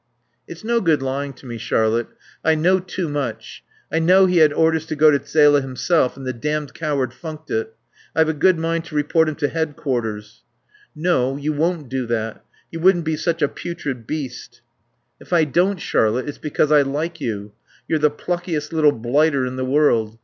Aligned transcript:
"It's 0.47 0.63
no 0.63 0.81
good 0.81 1.03
lying 1.03 1.31
to 1.33 1.45
me, 1.45 1.59
Charlotte. 1.59 2.07
I 2.43 2.55
know 2.55 2.79
too 2.79 3.07
much. 3.07 3.63
I 3.91 3.99
know 3.99 4.25
he 4.25 4.37
had 4.39 4.51
orders 4.51 4.87
to 4.87 4.95
go 4.95 5.11
to 5.11 5.23
Zele 5.23 5.61
himself 5.61 6.17
and 6.17 6.25
the 6.25 6.33
damned 6.33 6.73
coward 6.73 7.13
funked 7.13 7.51
it. 7.51 7.75
I've 8.15 8.27
a 8.27 8.33
good 8.33 8.57
mind 8.57 8.83
to 8.85 8.95
report 8.95 9.29
him 9.29 9.35
to 9.35 9.47
Head 9.47 9.75
Quarters." 9.75 10.41
"No. 10.95 11.37
You 11.37 11.53
won't 11.53 11.87
do 11.87 12.07
that. 12.07 12.43
You 12.71 12.79
wouldn't 12.79 13.05
be 13.05 13.15
such 13.15 13.43
a 13.43 13.47
putrid 13.47 14.07
beast." 14.07 14.61
"If 15.19 15.31
I 15.31 15.43
don't, 15.43 15.79
Charlotte, 15.79 16.27
it's 16.27 16.39
because 16.39 16.71
I 16.71 16.81
like 16.81 17.21
you. 17.21 17.51
You're 17.87 17.99
the 17.99 18.09
pluckiest 18.09 18.73
little 18.73 18.93
blighter 18.93 19.45
in 19.45 19.55
the 19.55 19.65
world. 19.65 20.17